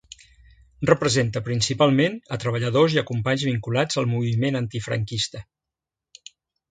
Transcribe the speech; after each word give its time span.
Representa 0.89 1.41
principalment 1.49 2.15
a 2.37 2.39
treballadors 2.45 2.95
i 2.95 2.99
a 3.01 3.05
companys 3.09 3.43
vinculats 3.49 3.99
al 4.03 4.09
moviment 4.15 4.57
antifranquista. 4.61 5.43